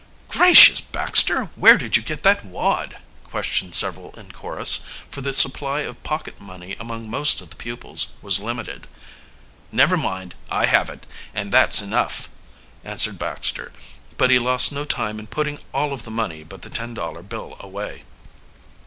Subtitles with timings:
[0.29, 4.79] "Gracious, Baxter, where did you get that wad?" questioned several in chorus,
[5.11, 8.87] for the supply of pocket money among most of the pupils was limited.
[9.71, 12.29] "Never mind I have it, and that's enough,"
[12.83, 13.71] answered Baxter,
[14.17, 17.21] but he lost no time in putting all of the money but the ten dollar
[17.21, 18.01] bill away.